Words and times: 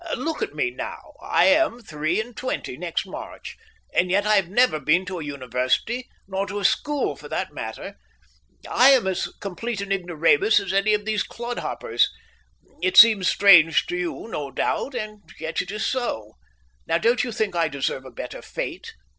Look 0.17 0.41
at 0.41 0.55
me, 0.55 0.71
now. 0.71 1.13
I 1.21 1.45
am 1.45 1.79
three 1.83 2.19
and 2.19 2.35
twenty 2.35 2.75
next 2.75 3.05
March, 3.05 3.55
and 3.93 4.09
yet 4.09 4.25
I 4.25 4.35
have 4.37 4.49
never 4.49 4.79
been 4.79 5.05
to 5.05 5.19
a 5.19 5.23
university, 5.23 6.09
nor 6.27 6.47
to 6.47 6.57
a 6.57 6.65
school 6.65 7.15
for 7.15 7.27
that 7.29 7.53
matter. 7.53 7.97
I 8.67 8.89
am 8.93 9.05
as 9.05 9.27
complete 9.41 9.79
an 9.79 9.91
ignoramus 9.91 10.59
as 10.59 10.73
any 10.73 10.95
of 10.95 11.05
these 11.05 11.21
clodhoppers. 11.21 12.07
It 12.81 12.97
seems 12.97 13.29
strange 13.29 13.85
to 13.85 13.95
you, 13.95 14.27
no 14.27 14.49
doubt, 14.49 14.95
and 14.95 15.21
yet 15.39 15.61
it 15.61 15.69
is 15.69 15.85
so. 15.85 16.33
Now, 16.87 16.97
don't 16.97 17.23
you 17.23 17.31
think 17.31 17.55
I 17.55 17.67
deserve 17.67 18.03
a 18.03 18.09
better 18.09 18.41
fate?" 18.41 18.93